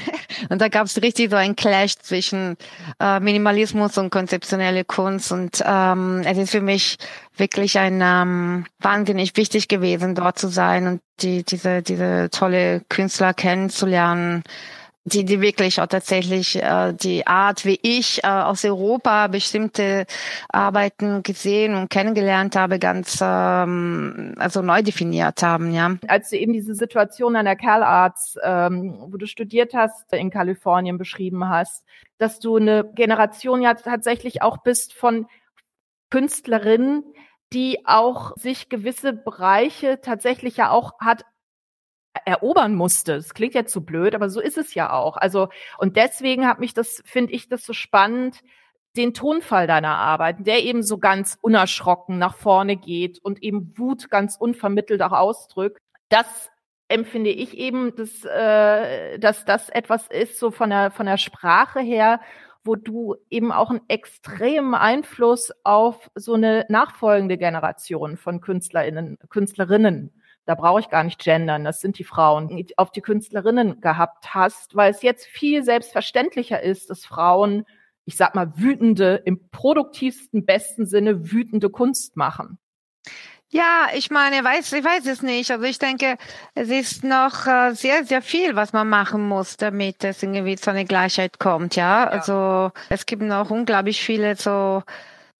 [0.50, 2.56] und da gab es richtig so ein Clash zwischen
[3.00, 5.05] äh, Minimalismus und konzeptionelle Kunst.
[5.30, 6.98] Und ähm, es ist für mich
[7.36, 13.32] wirklich ein ähm, wahnsinnig wichtig gewesen, dort zu sein und die, diese, diese tolle Künstler
[13.32, 14.42] kennenzulernen
[15.06, 20.04] die, die wirklich auch tatsächlich äh, die Art, wie ich äh, aus Europa bestimmte
[20.48, 25.96] Arbeiten gesehen und kennengelernt habe, ganz ähm, also neu definiert haben, ja.
[26.08, 30.30] Als du eben diese Situation an der Cal Arts, ähm, wo du studiert hast, in
[30.30, 31.84] Kalifornien beschrieben hast,
[32.18, 35.28] dass du eine Generation ja tatsächlich auch bist von
[36.10, 37.04] Künstlerinnen,
[37.52, 41.24] die auch sich gewisse Bereiche tatsächlich ja auch hat
[42.24, 43.14] erobern musste.
[43.14, 45.16] Das klingt jetzt so blöd, aber so ist es ja auch.
[45.16, 45.48] Also,
[45.78, 48.40] und deswegen hat mich das, finde ich das so spannend,
[48.96, 54.10] den Tonfall deiner Arbeit, der eben so ganz unerschrocken nach vorne geht und eben Wut
[54.10, 55.80] ganz unvermittelt auch ausdrückt.
[56.08, 56.50] Das
[56.88, 61.80] empfinde ich eben, dass, äh, dass das etwas ist, so von der, von der Sprache
[61.80, 62.20] her,
[62.64, 70.12] wo du eben auch einen extremen Einfluss auf so eine nachfolgende Generation von KünstlerInnen, Künstlerinnen
[70.46, 74.76] da brauche ich gar nicht gendern, das sind die Frauen, auf die Künstlerinnen gehabt hast,
[74.76, 77.66] weil es jetzt viel selbstverständlicher ist, dass Frauen,
[78.04, 82.58] ich sag mal, wütende, im produktivsten, besten Sinne wütende Kunst machen.
[83.48, 85.50] Ja, ich meine, weiß, ich weiß es nicht.
[85.50, 86.16] Also ich denke,
[86.54, 90.70] es ist noch äh, sehr, sehr viel, was man machen muss, damit es irgendwie zu
[90.70, 91.76] einer Gleichheit kommt.
[91.76, 92.08] Ja, ja.
[92.08, 94.82] also es gibt noch unglaublich viele so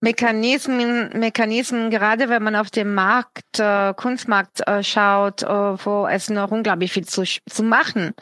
[0.06, 6.30] Mechanismen, Mechanismen, gerade wenn man auf den Markt, äh, Kunstmarkt äh, schaut, äh, wo es
[6.30, 8.14] noch unglaublich viel zu, zu machen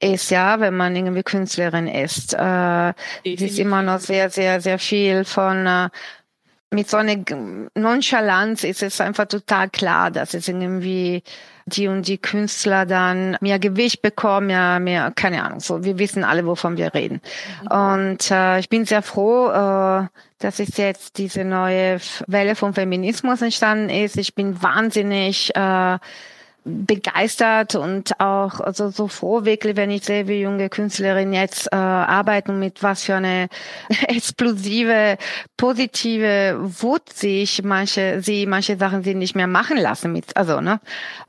[0.00, 2.34] ist, ja, wenn man irgendwie Künstlerin ist.
[2.34, 2.90] Äh,
[3.24, 5.88] es ist immer noch sehr, sehr, sehr viel von äh,
[6.70, 7.16] mit so einer
[7.74, 11.22] Nonchalanz ist es einfach total klar, dass es irgendwie
[11.66, 16.24] die und die Künstler dann mehr Gewicht bekommen, ja, mehr, keine Ahnung, so, wir wissen
[16.24, 17.20] alle, wovon wir reden.
[17.62, 17.70] Mhm.
[17.70, 20.06] Und äh, ich bin sehr froh, äh,
[20.38, 24.16] dass es jetzt diese neue Welle von Feminismus entstanden ist.
[24.16, 25.98] Ich bin wahnsinnig äh,
[26.86, 31.76] begeistert und auch also so froh wirklich, wenn ich sehe, wie junge Künstlerinnen jetzt äh,
[31.76, 33.48] arbeiten mit was für eine
[34.08, 35.18] explosive,
[35.56, 40.80] positive Wut sich manche sie manche Sachen sie nicht mehr machen lassen mit also ne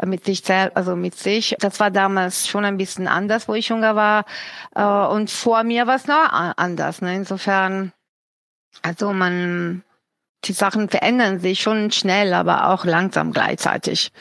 [0.05, 1.55] mit sich selbst also mit sich.
[1.59, 4.25] Das war damals schon ein bisschen anders, wo ich jünger war
[4.75, 7.01] äh, und vor mir war es noch anders.
[7.01, 7.15] Ne?
[7.15, 7.91] Insofern
[8.81, 9.83] also man
[10.45, 14.11] die Sachen verändern sich schon schnell, aber auch langsam gleichzeitig.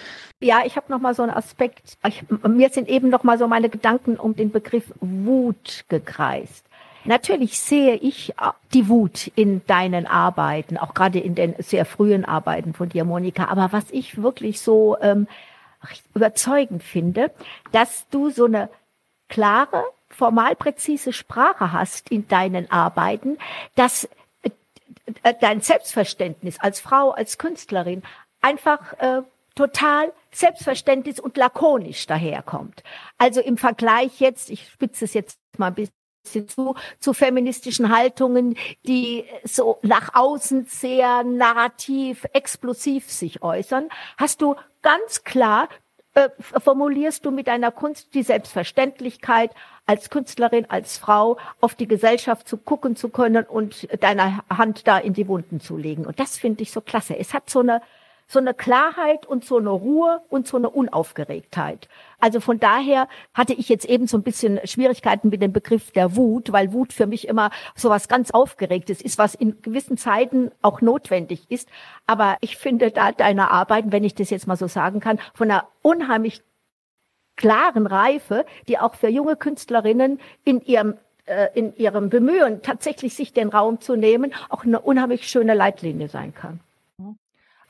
[0.41, 1.99] Ja, ich habe noch mal so einen Aspekt.
[2.07, 6.65] Ich, mir sind eben noch mal so meine Gedanken um den Begriff Wut gekreist.
[7.05, 8.35] Natürlich sehe ich
[8.73, 13.47] die Wut in deinen Arbeiten, auch gerade in den sehr frühen Arbeiten von dir, Monika.
[13.49, 15.27] Aber was ich wirklich so ähm,
[16.15, 17.31] überzeugend finde,
[17.73, 18.69] dass du so eine
[19.29, 23.39] klare, formal präzise Sprache hast in deinen Arbeiten,
[23.77, 24.05] dass
[24.43, 24.51] äh,
[25.23, 28.03] äh, dein Selbstverständnis als Frau, als Künstlerin
[28.43, 29.23] einfach äh,
[29.61, 32.83] total selbstverständlich und lakonisch daherkommt.
[33.19, 38.57] Also im Vergleich jetzt, ich spitze es jetzt mal ein bisschen zu, zu feministischen Haltungen,
[38.87, 45.69] die so nach außen sehr narrativ, explosiv sich äußern, hast du ganz klar
[46.15, 49.53] äh, formulierst du mit deiner Kunst die Selbstverständlichkeit,
[49.87, 54.99] als Künstlerin, als Frau auf die Gesellschaft zu gucken zu können und deine Hand da
[54.99, 56.07] in die Wunden zu legen.
[56.07, 57.17] Und das finde ich so klasse.
[57.17, 57.83] Es hat so eine
[58.31, 61.89] so eine Klarheit und so eine Ruhe und so eine Unaufgeregtheit.
[62.21, 66.15] Also von daher hatte ich jetzt eben so ein bisschen Schwierigkeiten mit dem Begriff der
[66.15, 70.53] Wut, weil Wut für mich immer so was ganz Aufgeregtes ist, was in gewissen Zeiten
[70.63, 71.69] auch notwendig ist.
[72.07, 75.51] Aber ich finde da deine Arbeiten, wenn ich das jetzt mal so sagen kann, von
[75.51, 76.43] einer unheimlich
[77.35, 80.95] klaren Reife, die auch für junge Künstlerinnen in ihrem
[81.27, 86.09] äh, in ihrem Bemühen, tatsächlich sich den Raum zu nehmen, auch eine unheimlich schöne Leitlinie
[86.09, 86.61] sein kann.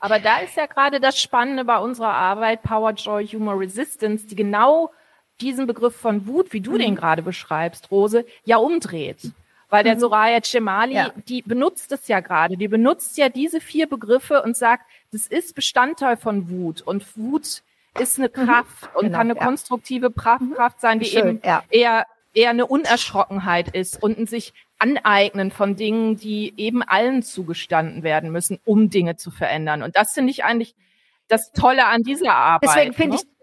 [0.01, 4.35] Aber da ist ja gerade das Spannende bei unserer Arbeit, Power, Joy, Humor, Resistance, die
[4.35, 4.91] genau
[5.39, 6.79] diesen Begriff von Wut, wie du mhm.
[6.79, 9.31] den gerade beschreibst, Rose, ja umdreht.
[9.69, 9.99] Weil der mhm.
[9.99, 11.11] Soraya Cemali, ja.
[11.27, 15.55] die benutzt es ja gerade, die benutzt ja diese vier Begriffe und sagt, das ist
[15.55, 17.61] Bestandteil von Wut und Wut
[17.99, 18.33] ist eine mhm.
[18.33, 18.95] Kraft mhm.
[18.95, 19.45] und genau, kann eine ja.
[19.45, 20.55] konstruktive Kraft, mhm.
[20.55, 21.63] Kraft sein, die Schön, eben ja.
[21.69, 28.01] eher eher eine Unerschrockenheit ist und ein sich aneignen von Dingen, die eben allen zugestanden
[28.01, 29.83] werden müssen, um Dinge zu verändern.
[29.83, 30.75] Und das finde ich eigentlich
[31.27, 32.69] das Tolle an dieser Arbeit.
[32.69, 33.21] Deswegen finde ne?
[33.23, 33.40] ich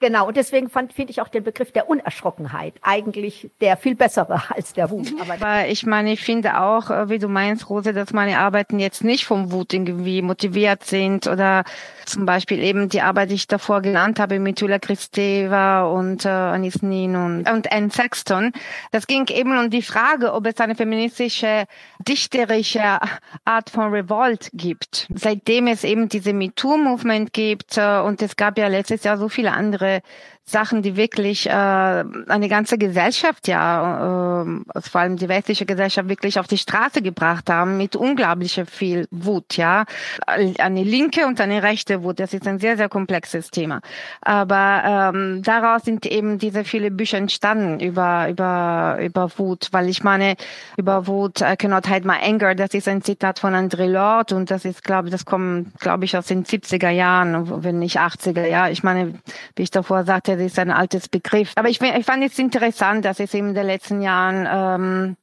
[0.00, 4.72] Genau, und deswegen finde ich auch den Begriff der Unerschrockenheit eigentlich der viel bessere als
[4.72, 5.12] der Wut.
[5.20, 8.78] Aber, Aber ich meine, ich finde auch, äh, wie du meinst, Rose, dass meine Arbeiten
[8.78, 11.64] jetzt nicht vom Wut irgendwie motiviert sind oder
[12.06, 16.28] zum Beispiel eben die Arbeit, die ich davor genannt habe mit Julia Kristeva und äh,
[16.28, 18.52] Anis Nin und, und Anne Sexton.
[18.92, 21.64] Das ging eben um die Frage, ob es eine feministische,
[22.06, 23.00] dichterische
[23.44, 25.08] Art von Revolt gibt.
[25.14, 29.52] Seitdem es eben diese MeToo-Movement gibt äh, und es gab ja letztes Jahr so viele
[29.52, 30.02] andere andere
[30.48, 36.38] Sachen, die wirklich äh, eine ganze Gesellschaft, ja, äh, vor allem die westliche Gesellschaft wirklich
[36.38, 39.84] auf die Straße gebracht haben mit unglaublicher viel Wut, ja.
[40.26, 43.80] Eine linke und eine rechte Wut, das ist ein sehr, sehr komplexes Thema.
[44.22, 50.02] Aber ähm, daraus sind eben diese viele Bücher entstanden über, über, über Wut, weil ich
[50.02, 50.36] meine,
[50.78, 54.50] über Wut, I cannot hide my anger, das ist ein Zitat von André Lord und
[54.50, 58.46] das ist, glaube ich, das kommt, glaube ich, aus den 70er Jahren, wenn nicht 80er,
[58.46, 58.68] ja.
[58.68, 59.14] Ich meine,
[59.54, 61.52] wie ich davor sagte, das ist ein altes Begriff.
[61.56, 65.16] Aber ich, ich fand es interessant, dass es in den letzten Jahren ähm,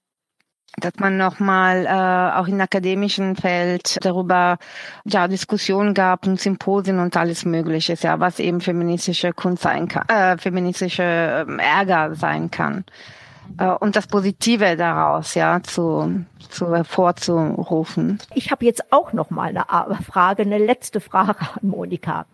[0.77, 4.57] dass man nochmal äh, auch im akademischen Feld darüber
[5.05, 10.07] ja Diskussionen gab und Symposien und alles Mögliche, ja, was eben feministische Kunst sein kann,
[10.09, 12.83] äh, feministische äh, Ärger sein kann
[13.57, 18.19] äh, und das Positive daraus ja zu, zu hervorzurufen.
[18.33, 22.25] Ich habe jetzt auch noch mal eine Frage, eine letzte Frage an Monika.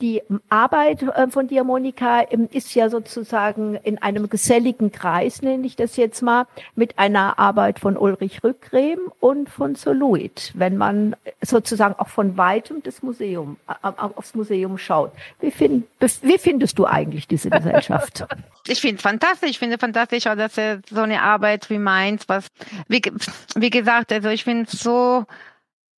[0.00, 5.66] Die Arbeit äh, von dir, Monika, ähm, ist ja sozusagen in einem geselligen Kreis, nenne
[5.66, 11.16] ich das jetzt mal, mit einer Arbeit von Ulrich Rückgräm und von Soluit, wenn man
[11.40, 15.12] sozusagen auch von weitem das Museum, äh, aufs Museum schaut.
[15.40, 15.86] Wie, find,
[16.22, 18.26] wie findest du eigentlich diese Gesellschaft?
[18.68, 22.48] Ich finde fantastisch, ich finde fantastisch auch, dass so eine Arbeit wie meins, was,
[22.88, 23.00] wie,
[23.54, 25.24] wie gesagt, also ich finde es so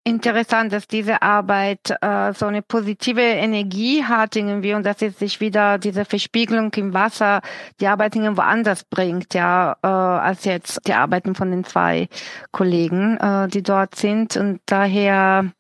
[0.09, 5.41] interessant, dass diese Arbeit äh, so eine positive Energie hat irgendwie und dass es sich
[5.41, 7.41] wieder diese Verspiegelung im Wasser
[7.81, 12.09] die Arbeit irgendwo anders bringt, ja, äh, als jetzt die Arbeiten von den zwei
[12.53, 15.53] Kollegen, äh, die dort sind und daher,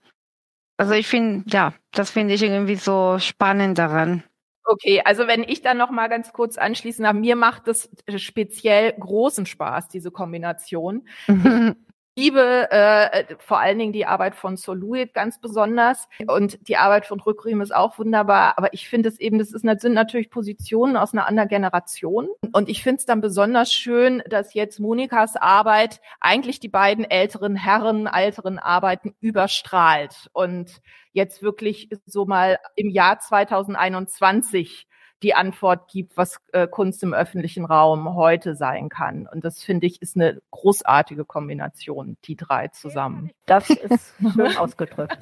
[0.76, 4.22] also ich finde, ja, das finde ich irgendwie so spannend daran.
[4.64, 8.92] Okay, also wenn ich dann noch mal ganz kurz anschließen darf, mir macht es speziell
[8.92, 11.08] großen Spaß, diese Kombination.
[12.18, 16.08] liebe äh, vor allen Dingen die Arbeit von Soluit ganz besonders.
[16.26, 19.62] Und die Arbeit von Rückriem ist auch wunderbar, aber ich finde es eben, das, ist,
[19.62, 22.28] sind natürlich Positionen aus einer anderen Generation.
[22.52, 27.54] Und ich finde es dann besonders schön, dass jetzt Monikas Arbeit eigentlich die beiden älteren
[27.54, 30.28] Herren, älteren Arbeiten überstrahlt.
[30.32, 34.87] Und jetzt wirklich so mal im Jahr 2021
[35.22, 39.26] die Antwort gibt, was äh, Kunst im öffentlichen Raum heute sein kann.
[39.26, 43.30] Und das finde ich ist eine großartige Kombination, die drei zusammen.
[43.46, 45.18] Das ist schön ausgedrückt.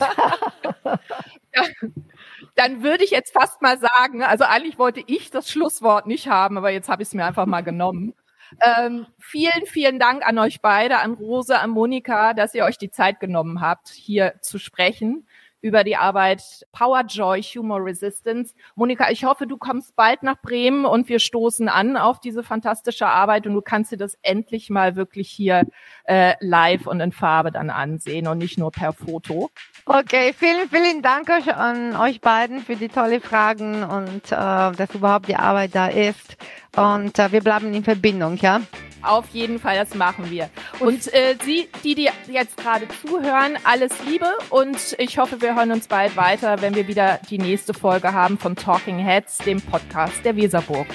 [2.54, 6.58] dann würde ich jetzt fast mal sagen, also eigentlich wollte ich das Schlusswort nicht haben,
[6.58, 8.14] aber jetzt habe ich es mir einfach mal genommen.
[8.62, 12.90] Ähm, vielen, vielen Dank an euch beide, an Rose, an Monika, dass ihr euch die
[12.90, 15.26] Zeit genommen habt, hier zu sprechen
[15.66, 18.54] über die Arbeit Power Joy Humor Resistance.
[18.76, 23.08] Monika, ich hoffe, du kommst bald nach Bremen und wir stoßen an auf diese fantastische
[23.08, 25.66] Arbeit und du kannst dir das endlich mal wirklich hier
[26.04, 29.50] äh, live und in Farbe dann ansehen und nicht nur per Foto.
[29.86, 35.26] Okay, vielen, vielen Dank an euch beiden für die tolle Fragen und äh, dass überhaupt
[35.26, 36.36] die Arbeit da ist.
[36.76, 38.60] Und äh, wir bleiben in Verbindung, ja?
[39.06, 40.50] Auf jeden Fall, das machen wir.
[40.80, 45.72] Und äh, Sie, die, die jetzt gerade zuhören, alles Liebe und ich hoffe, wir hören
[45.72, 50.24] uns bald weiter, wenn wir wieder die nächste Folge haben von Talking Heads, dem Podcast
[50.24, 50.86] der Weserburg.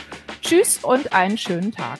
[0.42, 2.00] Tschüss und einen schönen Tag.